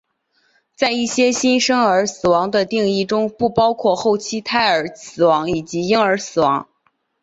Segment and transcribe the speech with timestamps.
[0.75, 6.67] 在一些新生儿死亡的定义中不包括后期胎儿死亡以及婴儿死亡。